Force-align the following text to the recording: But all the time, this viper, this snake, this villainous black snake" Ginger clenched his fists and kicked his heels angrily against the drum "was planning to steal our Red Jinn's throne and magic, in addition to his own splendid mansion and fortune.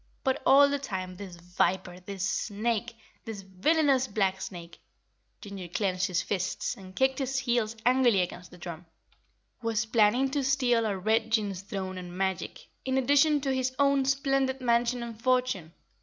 But 0.23 0.41
all 0.47 0.67
the 0.67 0.79
time, 0.79 1.15
this 1.15 1.35
viper, 1.35 1.99
this 1.99 2.27
snake, 2.27 2.95
this 3.23 3.41
villainous 3.43 4.07
black 4.07 4.41
snake" 4.41 4.79
Ginger 5.41 5.67
clenched 5.67 6.07
his 6.07 6.23
fists 6.23 6.75
and 6.75 6.95
kicked 6.95 7.19
his 7.19 7.37
heels 7.37 7.75
angrily 7.85 8.21
against 8.21 8.49
the 8.49 8.57
drum 8.57 8.87
"was 9.61 9.85
planning 9.85 10.31
to 10.31 10.43
steal 10.43 10.87
our 10.87 10.97
Red 10.97 11.31
Jinn's 11.31 11.61
throne 11.61 11.99
and 11.99 12.17
magic, 12.17 12.67
in 12.83 12.97
addition 12.97 13.41
to 13.41 13.53
his 13.53 13.75
own 13.77 14.05
splendid 14.05 14.59
mansion 14.59 15.03
and 15.03 15.21
fortune. 15.21 15.71